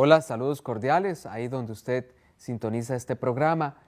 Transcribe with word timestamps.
Hola, 0.00 0.20
saludos 0.20 0.62
cordiales, 0.62 1.26
ahí 1.26 1.48
donde 1.48 1.72
usted 1.72 2.06
sintoniza 2.36 2.94
este 2.94 3.16
programa, 3.16 3.78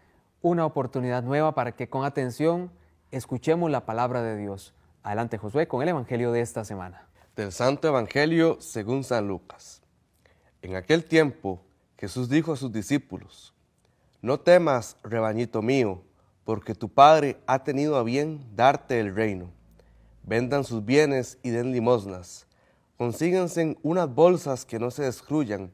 una 0.42 0.66
oportunidad 0.66 1.23
nueva 1.23 1.55
para 1.55 1.70
que 1.70 1.88
con 1.88 2.05
atención 2.05 2.73
escuchemos 3.12 3.70
la 3.70 3.86
palabra 3.86 4.20
de 4.20 4.36
Dios. 4.36 4.74
Adelante 5.05 5.38
Josué 5.38 5.69
con 5.69 5.83
el 5.83 5.88
Evangelio 5.91 6.33
de 6.33 6.41
esta 6.41 6.64
semana. 6.64 7.06
Del 7.36 7.52
Santo 7.52 7.86
Evangelio 7.86 8.56
según 8.60 9.05
San 9.05 9.28
Lucas. 9.28 9.83
En 10.62 10.74
aquel 10.74 11.05
tiempo 11.05 11.60
Jesús 11.96 12.28
dijo 12.28 12.55
a 12.55 12.56
sus 12.56 12.72
discípulos, 12.72 13.55
No 14.20 14.41
temas, 14.41 14.97
rebañito 15.05 15.62
mío, 15.62 16.02
porque 16.42 16.74
tu 16.74 16.88
Padre 16.88 17.36
ha 17.47 17.62
tenido 17.62 17.95
a 17.97 18.02
bien 18.02 18.45
darte 18.56 18.98
el 18.98 19.14
reino. 19.14 19.52
Vendan 20.24 20.64
sus 20.64 20.84
bienes 20.84 21.38
y 21.45 21.50
den 21.50 21.70
limosnas. 21.70 22.48
Consíganse 22.97 23.78
unas 23.84 24.12
bolsas 24.12 24.64
que 24.64 24.80
no 24.80 24.91
se 24.91 25.05
destruyan 25.05 25.70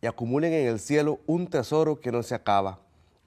y 0.00 0.06
acumulen 0.06 0.52
en 0.52 0.68
el 0.68 0.80
cielo 0.80 1.20
un 1.26 1.48
tesoro 1.48 2.00
que 2.00 2.12
no 2.12 2.22
se 2.22 2.34
acaba, 2.34 2.80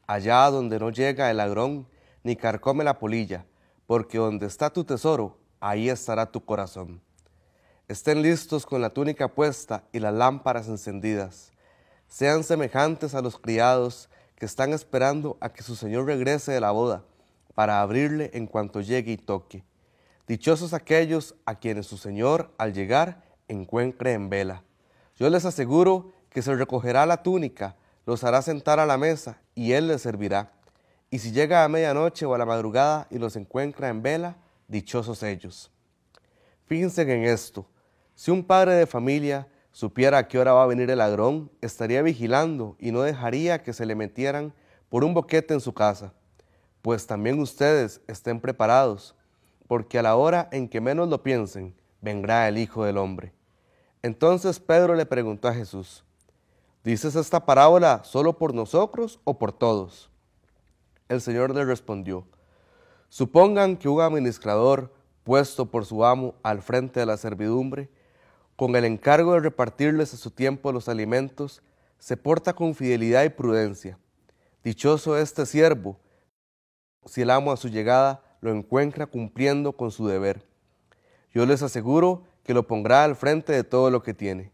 allá 0.07 0.49
donde 0.49 0.79
no 0.79 0.89
llega 0.89 1.29
el 1.29 1.37
ladrón 1.37 1.87
ni 2.23 2.35
carcome 2.35 2.83
la 2.83 2.99
polilla, 2.99 3.45
porque 3.87 4.17
donde 4.17 4.45
está 4.45 4.69
tu 4.69 4.83
tesoro, 4.83 5.37
ahí 5.59 5.89
estará 5.89 6.31
tu 6.31 6.43
corazón. 6.43 7.01
Estén 7.87 8.21
listos 8.21 8.65
con 8.65 8.81
la 8.81 8.91
túnica 8.91 9.27
puesta 9.27 9.83
y 9.91 9.99
las 9.99 10.13
lámparas 10.13 10.67
encendidas. 10.67 11.51
Sean 12.07 12.43
semejantes 12.43 13.15
a 13.15 13.21
los 13.21 13.37
criados 13.37 14.09
que 14.35 14.45
están 14.45 14.73
esperando 14.73 15.37
a 15.41 15.51
que 15.51 15.61
su 15.61 15.75
Señor 15.75 16.05
regrese 16.05 16.51
de 16.51 16.61
la 16.61 16.71
boda, 16.71 17.03
para 17.53 17.81
abrirle 17.81 18.31
en 18.33 18.47
cuanto 18.47 18.81
llegue 18.81 19.11
y 19.11 19.17
toque. 19.17 19.63
Dichosos 20.27 20.73
aquellos 20.73 21.35
a 21.45 21.55
quienes 21.55 21.87
su 21.87 21.97
Señor, 21.97 22.51
al 22.57 22.73
llegar, 22.73 23.23
encuentre 23.49 24.13
en 24.13 24.29
vela. 24.29 24.63
Yo 25.17 25.29
les 25.29 25.43
aseguro 25.43 26.13
que 26.31 26.41
se 26.41 26.55
recogerá 26.55 27.05
la 27.05 27.21
túnica, 27.21 27.75
los 28.05 28.23
hará 28.23 28.41
sentar 28.41 28.79
a 28.79 28.85
la 28.85 28.97
mesa 28.97 29.37
y 29.53 29.73
él 29.73 29.87
les 29.87 30.01
servirá. 30.01 30.51
Y 31.09 31.19
si 31.19 31.31
llega 31.31 31.63
a 31.63 31.67
medianoche 31.67 32.25
o 32.25 32.33
a 32.33 32.37
la 32.37 32.45
madrugada 32.45 33.05
y 33.09 33.19
los 33.19 33.35
encuentra 33.35 33.89
en 33.89 34.01
vela, 34.01 34.37
dichosos 34.67 35.21
ellos. 35.23 35.69
Fíjense 36.65 37.01
en 37.01 37.25
esto. 37.25 37.67
Si 38.15 38.31
un 38.31 38.43
padre 38.43 38.75
de 38.75 38.87
familia 38.87 39.47
supiera 39.73 40.19
a 40.19 40.27
qué 40.27 40.39
hora 40.39 40.53
va 40.53 40.63
a 40.63 40.67
venir 40.67 40.89
el 40.89 40.99
ladrón, 40.99 41.51
estaría 41.59 42.01
vigilando 42.01 42.77
y 42.79 42.91
no 42.91 43.01
dejaría 43.01 43.61
que 43.61 43.73
se 43.73 43.85
le 43.85 43.95
metieran 43.95 44.53
por 44.89 45.03
un 45.03 45.13
boquete 45.13 45.53
en 45.53 45.59
su 45.59 45.73
casa. 45.73 46.13
Pues 46.81 47.05
también 47.05 47.39
ustedes 47.39 48.01
estén 48.07 48.39
preparados, 48.39 49.15
porque 49.67 49.99
a 49.99 50.03
la 50.03 50.15
hora 50.15 50.47
en 50.51 50.69
que 50.69 50.81
menos 50.81 51.09
lo 51.09 51.23
piensen, 51.23 51.75
vendrá 52.01 52.47
el 52.47 52.57
Hijo 52.57 52.85
del 52.85 52.97
Hombre. 52.97 53.33
Entonces 54.01 54.59
Pedro 54.59 54.95
le 54.95 55.05
preguntó 55.05 55.47
a 55.47 55.53
Jesús, 55.53 56.03
¿Dices 56.83 57.15
esta 57.15 57.45
parábola 57.45 58.03
solo 58.03 58.37
por 58.37 58.55
nosotros 58.55 59.19
o 59.23 59.37
por 59.37 59.51
todos? 59.51 60.09
El 61.09 61.21
Señor 61.21 61.53
le 61.53 61.63
respondió, 61.63 62.25
Supongan 63.09 63.77
que 63.77 63.89
un 63.89 64.01
administrador, 64.01 64.91
puesto 65.23 65.69
por 65.69 65.85
su 65.85 66.03
amo 66.05 66.33
al 66.41 66.61
frente 66.61 66.99
de 66.99 67.05
la 67.05 67.17
servidumbre, 67.17 67.89
con 68.55 68.75
el 68.75 68.85
encargo 68.85 69.33
de 69.33 69.41
repartirles 69.41 70.13
a 70.13 70.17
su 70.17 70.31
tiempo 70.31 70.71
los 70.71 70.89
alimentos, 70.89 71.61
se 71.99 72.17
porta 72.17 72.53
con 72.53 72.73
fidelidad 72.73 73.23
y 73.25 73.29
prudencia. 73.29 73.99
Dichoso 74.63 75.17
este 75.17 75.45
siervo, 75.45 75.99
si 77.05 77.21
el 77.21 77.29
amo 77.29 77.51
a 77.51 77.57
su 77.57 77.67
llegada 77.67 78.23
lo 78.41 78.51
encuentra 78.51 79.05
cumpliendo 79.05 79.73
con 79.73 79.91
su 79.91 80.07
deber. 80.07 80.43
Yo 81.33 81.45
les 81.45 81.61
aseguro 81.61 82.23
que 82.43 82.55
lo 82.55 82.65
pondrá 82.65 83.03
al 83.03 83.15
frente 83.15 83.53
de 83.53 83.63
todo 83.63 83.91
lo 83.91 84.01
que 84.01 84.13
tiene. 84.13 84.51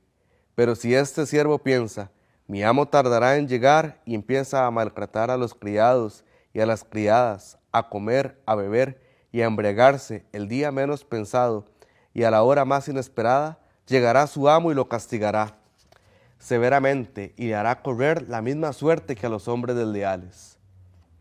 Pero 0.56 0.76
si 0.76 0.94
este 0.94 1.26
siervo 1.26 1.60
piensa, 1.60 2.12
mi 2.48 2.64
amo 2.64 2.88
tardará 2.88 3.36
en 3.36 3.48
llegar 3.48 4.02
y 4.06 4.16
empieza 4.16 4.66
a 4.66 4.72
maltratar 4.72 5.30
a 5.30 5.38
los 5.38 5.54
criados 5.54 6.24
y 6.54 6.62
a 6.62 6.66
las 6.66 6.86
criadas, 6.86 7.58
a 7.74 7.90
comer, 7.90 8.40
a 8.46 8.56
beber 8.56 9.02
y 9.34 9.42
a 9.42 9.46
embriagarse 9.46 10.26
el 10.32 10.48
día 10.48 10.72
menos 10.72 11.04
pensado 11.04 11.66
y 12.14 12.24
a 12.24 12.32
la 12.32 12.44
hora 12.44 12.64
más 12.64 12.88
inesperada, 12.88 13.60
llegará 13.86 14.26
su 14.28 14.48
amo 14.48 14.72
y 14.72 14.76
lo 14.76 14.88
castigará 14.88 15.58
severamente 16.40 17.34
y 17.36 17.48
le 17.48 17.56
hará 17.56 17.82
correr 17.82 18.30
la 18.30 18.42
misma 18.42 18.72
suerte 18.72 19.16
que 19.16 19.26
a 19.26 19.30
los 19.30 19.48
hombres 19.48 19.76
desleales. 19.76 20.58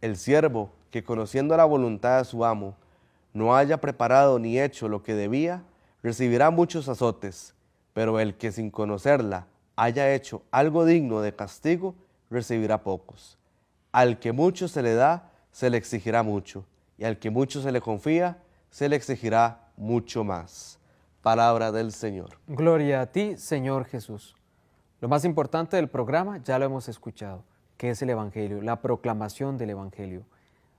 El 0.01 0.17
siervo 0.17 0.71
que 0.91 1.03
conociendo 1.03 1.57
la 1.57 1.65
voluntad 1.65 2.19
de 2.19 2.25
su 2.25 2.45
amo 2.45 2.77
no 3.33 3.57
haya 3.57 3.81
preparado 3.81 4.39
ni 4.39 4.61
hecho 4.61 4.89
lo 4.89 5.03
que 5.03 5.15
debía, 5.15 5.65
recibirá 6.03 6.51
muchos 6.51 6.89
azotes, 6.89 7.55
pero 7.93 8.21
el 8.21 8.37
que 8.37 8.53
sin 8.53 8.71
conocerla 8.71 9.47
haya 9.77 10.13
hecho 10.15 10.43
algo 10.51 10.85
digno 10.85 11.21
de 11.21 11.35
castigo, 11.35 11.95
recibirá 12.31 12.83
pocos. 12.83 13.39
Al 13.93 14.19
que 14.19 14.33
mucho 14.33 14.69
se 14.69 14.83
le 14.83 14.95
da, 14.95 15.31
se 15.53 15.71
le 15.71 15.77
exigirá 15.77 16.23
mucho, 16.23 16.65
y 16.99 17.05
al 17.05 17.19
que 17.19 17.31
mucho 17.31 17.63
se 17.63 17.73
le 17.73 17.81
confía, 17.81 18.43
se 18.71 18.89
le 18.89 18.97
exigirá 18.97 19.71
mucho 19.77 20.25
más. 20.25 20.79
Palabra 21.23 21.73
del 21.73 21.93
Señor. 21.93 22.39
Gloria 22.47 23.03
a 23.03 23.07
ti, 23.07 23.37
Señor 23.37 23.85
Jesús. 23.85 24.37
Lo 25.01 25.09
más 25.09 25.25
importante 25.25 25.77
del 25.77 25.89
programa 25.89 26.39
ya 26.43 26.59
lo 26.59 26.65
hemos 26.65 26.89
escuchado, 26.89 27.45
que 27.77 27.91
es 27.91 28.01
el 28.01 28.11
Evangelio, 28.11 28.63
la 28.63 28.81
proclamación 28.81 29.59
del 29.59 29.71
Evangelio. 29.71 30.25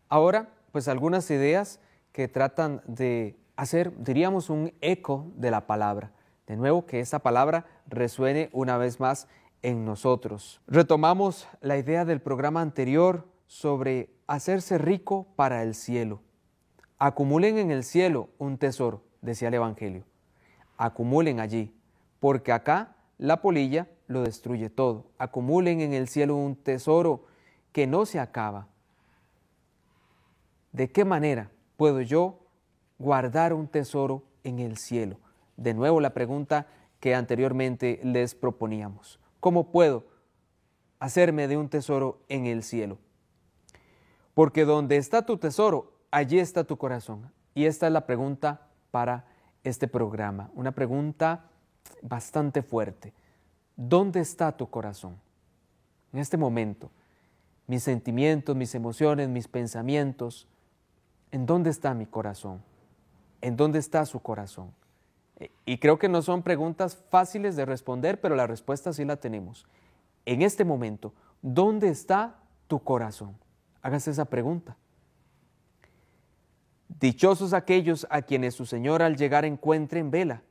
Ahora, 0.09 0.49
pues 0.71 0.87
algunas 0.87 1.29
ideas 1.29 1.79
que 2.11 2.27
tratan 2.27 2.81
de 2.87 3.35
hacer, 3.55 3.91
diríamos, 3.97 4.49
un 4.49 4.73
eco 4.81 5.27
de 5.35 5.51
la 5.51 5.67
palabra. 5.67 6.11
De 6.47 6.55
nuevo, 6.55 6.85
que 6.85 7.01
esta 7.01 7.19
palabra 7.19 7.65
resuene 7.87 8.49
una 8.53 8.77
vez 8.77 8.99
más 8.99 9.27
en 9.61 9.83
nosotros. 9.83 10.61
Retomamos 10.67 11.47
la 11.59 11.77
idea 11.77 12.05
del 12.05 12.21
programa 12.21 12.61
anterior 12.61 13.27
sobre 13.47 14.09
hacerse 14.27 14.77
rico 14.77 15.27
para 15.35 15.61
el 15.63 15.75
cielo. 15.75 16.21
Acumulen 16.99 17.57
en 17.57 17.69
el 17.69 17.83
cielo 17.83 18.29
un 18.37 18.57
tesoro, 18.57 19.03
decía 19.21 19.49
el 19.49 19.55
Evangelio. 19.55 20.05
Acumulen 20.77 21.39
allí, 21.39 21.75
porque 22.19 22.53
acá 22.53 22.95
la 23.17 23.41
polilla 23.41 23.89
lo 24.07 24.23
destruye 24.23 24.69
todo. 24.69 25.11
Acumulen 25.17 25.81
en 25.81 25.93
el 25.93 26.07
cielo 26.07 26.35
un 26.35 26.55
tesoro 26.55 27.25
que 27.73 27.87
no 27.87 28.05
se 28.05 28.19
acaba. 28.19 28.67
¿De 30.71 30.91
qué 30.91 31.03
manera 31.03 31.51
puedo 31.75 32.01
yo 32.01 32.39
guardar 32.97 33.53
un 33.53 33.67
tesoro 33.67 34.23
en 34.43 34.59
el 34.59 34.77
cielo? 34.77 35.17
De 35.57 35.73
nuevo 35.73 35.99
la 35.99 36.13
pregunta 36.13 36.67
que 36.99 37.15
anteriormente 37.15 37.99
les 38.03 38.35
proponíamos. 38.35 39.19
¿Cómo 39.39 39.71
puedo 39.71 40.05
hacerme 40.99 41.47
de 41.47 41.57
un 41.57 41.69
tesoro 41.69 42.21
en 42.29 42.45
el 42.45 42.63
cielo? 42.63 42.97
Porque 44.33 44.65
donde 44.65 44.97
está 44.97 45.25
tu 45.25 45.37
tesoro, 45.37 45.93
allí 46.11 46.39
está 46.39 46.63
tu 46.63 46.77
corazón. 46.77 47.31
Y 47.53 47.65
esta 47.65 47.87
es 47.87 47.93
la 47.93 48.05
pregunta 48.05 48.67
para 48.91 49.25
este 49.63 49.87
programa, 49.87 50.49
una 50.53 50.71
pregunta 50.71 51.49
bastante 52.01 52.61
fuerte. 52.61 53.13
¿Dónde 53.75 54.19
está 54.19 54.55
tu 54.55 54.69
corazón? 54.69 55.17
En 56.13 56.19
este 56.19 56.37
momento, 56.37 56.89
mis 57.67 57.83
sentimientos, 57.83 58.55
mis 58.55 58.73
emociones, 58.75 59.27
mis 59.27 59.47
pensamientos, 59.47 60.47
¿en 61.31 61.45
dónde 61.45 61.69
está 61.69 61.93
mi 61.93 62.05
corazón? 62.05 62.63
¿En 63.41 63.55
dónde 63.55 63.79
está 63.79 64.05
su 64.05 64.19
corazón? 64.19 64.71
Y 65.65 65.77
creo 65.77 65.99
que 65.99 66.09
no 66.09 66.21
son 66.21 66.41
preguntas 66.41 66.97
fáciles 67.09 67.55
de 67.55 67.65
responder, 67.65 68.19
pero 68.19 68.35
la 68.35 68.47
respuesta 68.47 68.93
sí 68.93 69.05
la 69.05 69.17
tenemos. 69.17 69.67
En 70.25 70.41
este 70.41 70.65
momento, 70.65 71.13
¿dónde 71.41 71.89
está 71.89 72.39
tu 72.67 72.79
corazón? 72.83 73.37
Hágase 73.81 74.11
esa 74.11 74.25
pregunta. 74.25 74.77
Dichosos 76.99 77.53
aquellos 77.53 78.07
a 78.09 78.23
quienes 78.23 78.55
su 78.55 78.65
Señor 78.65 79.03
al 79.03 79.15
llegar 79.15 79.45
encuentre 79.45 79.99
en 79.99 80.09
vela. 80.09 80.41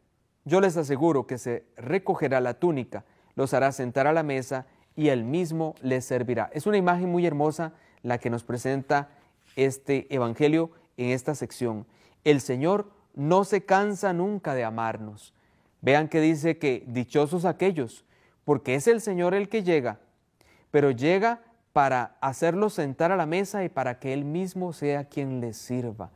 Yo 0.45 0.61
les 0.61 0.77
aseguro 0.77 1.27
que 1.27 1.39
se 1.39 1.67
recogerá 1.77 2.41
la 2.41 2.55
túnica, 2.55 3.05
los 3.35 3.53
hará 3.53 3.73
sentar 3.73 4.07
a 4.07 4.13
la 4.13 4.23
mesa 4.23 4.67
y 4.95 5.09
él 5.09 5.25
mismo 5.25 5.75
les 5.83 6.05
servirá. 6.05 6.49
Es 6.53 6.67
una 6.67 6.77
imagen 6.77 7.11
muy 7.11 7.27
hermosa 7.27 7.73
la 8.03 8.19
que 8.19 8.31
nos 8.31 8.45
presenta 8.45 9.11
este 9.57 10.07
Evangelio 10.15 10.71
en 10.97 11.11
esta 11.11 11.35
sección. 11.35 11.87
El 12.23 12.41
Señor 12.41 12.91
no 13.17 13.43
se 13.43 13.65
cansa 13.65 14.13
nunca 14.13 14.55
de 14.55 14.63
amarnos. 14.63 15.35
Vean 15.81 16.09
que 16.09 16.21
dice 16.21 16.59
que 16.59 16.85
dichosos 16.87 17.45
aquellos, 17.45 18.05
porque 18.45 18.77
es 18.77 18.87
el 18.87 19.01
Señor 19.01 19.35
el 19.35 19.49
que 19.49 19.65
llega, 19.65 19.99
pero 20.71 20.93
llega 20.93 21.41
para 21.73 22.17
hacerlos 22.21 22.75
sentar 22.75 23.11
a 23.11 23.17
la 23.17 23.27
mesa 23.27 23.65
y 23.65 23.69
para 23.69 23.99
que 23.99 24.13
Él 24.13 24.25
mismo 24.25 24.73
sea 24.73 25.05
quien 25.05 25.41
les 25.41 25.57
sirva. 25.57 26.11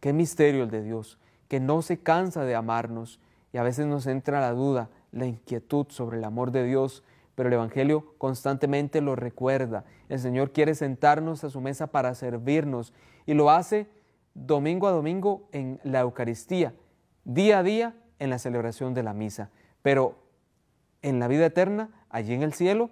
Qué 0.00 0.12
misterio 0.12 0.64
el 0.64 0.70
de 0.70 0.82
Dios, 0.82 1.18
que 1.48 1.60
no 1.60 1.82
se 1.82 1.98
cansa 1.98 2.44
de 2.44 2.54
amarnos 2.54 3.20
y 3.52 3.58
a 3.58 3.62
veces 3.62 3.86
nos 3.86 4.06
entra 4.06 4.40
la 4.40 4.52
duda, 4.52 4.88
la 5.12 5.26
inquietud 5.26 5.86
sobre 5.90 6.18
el 6.18 6.24
amor 6.24 6.50
de 6.50 6.64
Dios, 6.64 7.02
pero 7.34 7.48
el 7.48 7.54
Evangelio 7.54 8.14
constantemente 8.18 9.00
lo 9.00 9.14
recuerda. 9.14 9.84
El 10.08 10.18
Señor 10.18 10.52
quiere 10.52 10.74
sentarnos 10.74 11.44
a 11.44 11.50
su 11.50 11.60
mesa 11.60 11.86
para 11.88 12.14
servirnos 12.14 12.92
y 13.26 13.34
lo 13.34 13.50
hace 13.50 13.86
domingo 14.36 14.86
a 14.86 14.92
domingo 14.92 15.48
en 15.52 15.80
la 15.82 16.00
Eucaristía, 16.00 16.74
día 17.24 17.60
a 17.60 17.62
día 17.62 17.94
en 18.18 18.30
la 18.30 18.38
celebración 18.38 18.92
de 18.92 19.02
la 19.02 19.14
misa. 19.14 19.50
Pero 19.82 20.16
en 21.02 21.18
la 21.18 21.28
vida 21.28 21.46
eterna, 21.46 21.90
allí 22.10 22.34
en 22.34 22.42
el 22.42 22.52
cielo, 22.52 22.90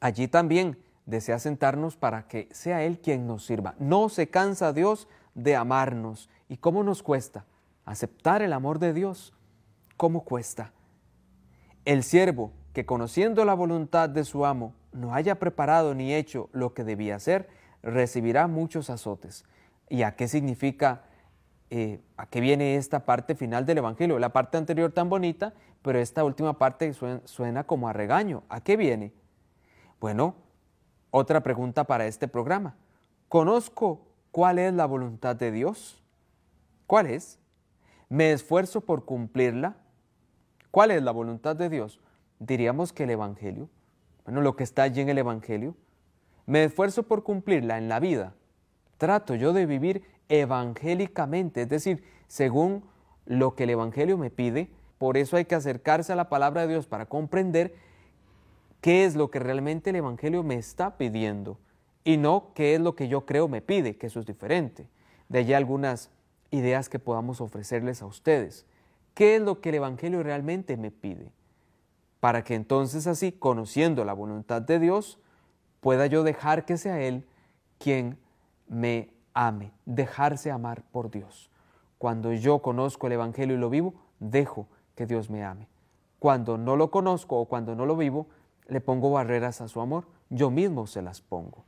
allí 0.00 0.28
también 0.28 0.78
desea 1.06 1.38
sentarnos 1.38 1.96
para 1.96 2.28
que 2.28 2.48
sea 2.52 2.84
Él 2.84 3.00
quien 3.00 3.26
nos 3.26 3.46
sirva. 3.46 3.74
No 3.78 4.08
se 4.08 4.28
cansa 4.28 4.72
Dios 4.72 5.08
de 5.34 5.56
amarnos. 5.56 6.28
¿Y 6.48 6.58
cómo 6.58 6.82
nos 6.82 7.02
cuesta? 7.02 7.46
Aceptar 7.84 8.42
el 8.42 8.52
amor 8.52 8.78
de 8.78 8.92
Dios. 8.92 9.32
¿Cómo 9.96 10.24
cuesta? 10.24 10.72
El 11.84 12.02
siervo 12.02 12.52
que 12.74 12.84
conociendo 12.84 13.44
la 13.46 13.54
voluntad 13.54 14.10
de 14.10 14.24
su 14.24 14.44
amo 14.44 14.74
no 14.92 15.14
haya 15.14 15.38
preparado 15.38 15.94
ni 15.94 16.14
hecho 16.14 16.50
lo 16.52 16.74
que 16.74 16.84
debía 16.84 17.16
hacer, 17.16 17.48
recibirá 17.82 18.46
muchos 18.46 18.90
azotes. 18.90 19.44
¿Y 19.90 20.02
a 20.02 20.16
qué 20.16 20.28
significa, 20.28 21.02
eh, 21.70 22.00
a 22.16 22.26
qué 22.26 22.40
viene 22.40 22.76
esta 22.76 23.04
parte 23.04 23.34
final 23.34 23.66
del 23.66 23.78
Evangelio? 23.78 24.18
La 24.18 24.32
parte 24.32 24.58
anterior 24.58 24.92
tan 24.92 25.08
bonita, 25.08 25.54
pero 25.82 25.98
esta 25.98 26.24
última 26.24 26.58
parte 26.58 26.92
suena, 26.92 27.20
suena 27.24 27.64
como 27.64 27.88
a 27.88 27.92
regaño. 27.92 28.42
¿A 28.48 28.60
qué 28.60 28.76
viene? 28.76 29.12
Bueno, 30.00 30.34
otra 31.10 31.42
pregunta 31.42 31.84
para 31.84 32.06
este 32.06 32.28
programa. 32.28 32.76
¿Conozco 33.28 34.06
cuál 34.30 34.58
es 34.58 34.72
la 34.72 34.86
voluntad 34.86 35.36
de 35.36 35.50
Dios? 35.50 36.02
¿Cuál 36.86 37.06
es? 37.06 37.38
¿Me 38.08 38.32
esfuerzo 38.32 38.80
por 38.80 39.04
cumplirla? 39.04 39.76
¿Cuál 40.70 40.90
es 40.90 41.02
la 41.02 41.12
voluntad 41.12 41.56
de 41.56 41.68
Dios? 41.68 42.00
Diríamos 42.38 42.92
que 42.92 43.04
el 43.04 43.10
Evangelio. 43.10 43.68
Bueno, 44.24 44.40
lo 44.42 44.56
que 44.56 44.64
está 44.64 44.82
allí 44.82 45.00
en 45.00 45.08
el 45.08 45.18
Evangelio. 45.18 45.74
Me 46.46 46.64
esfuerzo 46.64 47.02
por 47.02 47.22
cumplirla 47.24 47.78
en 47.78 47.88
la 47.88 48.00
vida. 48.00 48.34
Trato 48.98 49.34
yo 49.34 49.52
de 49.52 49.66
vivir 49.66 50.02
evangélicamente, 50.28 51.62
es 51.62 51.68
decir, 51.68 52.04
según 52.26 52.84
lo 53.24 53.54
que 53.54 53.64
el 53.64 53.70
Evangelio 53.70 54.18
me 54.18 54.30
pide. 54.30 54.68
Por 54.98 55.16
eso 55.16 55.36
hay 55.36 55.44
que 55.44 55.54
acercarse 55.54 56.12
a 56.12 56.16
la 56.16 56.28
palabra 56.28 56.62
de 56.62 56.68
Dios 56.68 56.86
para 56.86 57.06
comprender 57.06 57.74
qué 58.80 59.04
es 59.04 59.14
lo 59.14 59.30
que 59.30 59.38
realmente 59.38 59.90
el 59.90 59.96
Evangelio 59.96 60.42
me 60.42 60.56
está 60.56 60.96
pidiendo 60.96 61.58
y 62.04 62.16
no 62.16 62.52
qué 62.54 62.74
es 62.74 62.80
lo 62.80 62.94
que 62.94 63.08
yo 63.08 63.24
creo 63.24 63.48
me 63.48 63.60
pide, 63.60 63.96
que 63.96 64.08
eso 64.08 64.20
es 64.20 64.26
diferente. 64.26 64.88
De 65.28 65.40
allí 65.40 65.52
algunas 65.52 66.10
ideas 66.50 66.88
que 66.88 66.98
podamos 66.98 67.40
ofrecerles 67.40 68.02
a 68.02 68.06
ustedes. 68.06 68.66
¿Qué 69.14 69.36
es 69.36 69.42
lo 69.42 69.60
que 69.60 69.68
el 69.68 69.76
Evangelio 69.76 70.22
realmente 70.22 70.76
me 70.76 70.90
pide? 70.90 71.30
Para 72.20 72.42
que 72.44 72.54
entonces 72.54 73.06
así, 73.06 73.32
conociendo 73.32 74.04
la 74.04 74.12
voluntad 74.12 74.62
de 74.62 74.78
Dios, 74.78 75.20
pueda 75.80 76.06
yo 76.06 76.24
dejar 76.24 76.64
que 76.64 76.76
sea 76.76 77.00
Él 77.00 77.26
quien 77.78 78.18
me 78.68 79.10
ame, 79.34 79.72
dejarse 79.86 80.50
amar 80.50 80.82
por 80.90 81.10
Dios. 81.10 81.50
Cuando 81.98 82.32
yo 82.32 82.60
conozco 82.60 83.06
el 83.06 83.14
Evangelio 83.14 83.56
y 83.56 83.58
lo 83.58 83.70
vivo, 83.70 83.94
dejo 84.20 84.66
que 84.94 85.06
Dios 85.06 85.30
me 85.30 85.44
ame. 85.44 85.68
Cuando 86.18 86.58
no 86.58 86.76
lo 86.76 86.90
conozco 86.90 87.38
o 87.38 87.46
cuando 87.46 87.74
no 87.74 87.86
lo 87.86 87.96
vivo, 87.96 88.26
le 88.66 88.80
pongo 88.80 89.10
barreras 89.10 89.60
a 89.60 89.68
su 89.68 89.80
amor, 89.80 90.04
yo 90.30 90.50
mismo 90.50 90.86
se 90.86 91.02
las 91.02 91.20
pongo. 91.20 91.64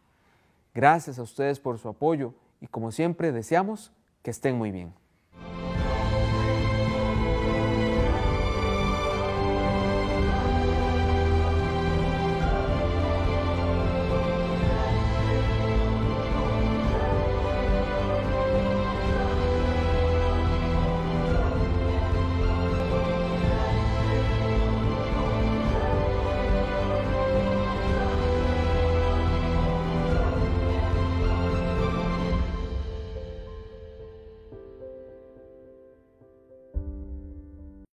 Gracias 0.74 1.18
a 1.18 1.22
ustedes 1.22 1.60
por 1.60 1.78
su 1.78 1.88
apoyo 1.88 2.34
y 2.60 2.66
como 2.66 2.92
siempre 2.92 3.32
deseamos 3.32 3.92
que 4.22 4.30
estén 4.30 4.56
muy 4.56 4.70
bien. 4.70 4.92